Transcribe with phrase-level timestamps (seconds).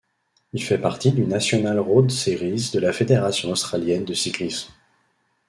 [0.53, 4.73] Il fait partie du National Road Series de la Fédération australienne de cyclisme.